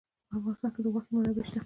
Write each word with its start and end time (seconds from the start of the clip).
په 0.29 0.33
افغانستان 0.39 0.69
کې 0.73 0.81
د 0.83 0.87
غوښې 0.93 1.11
منابع 1.15 1.45
شته. 1.49 1.59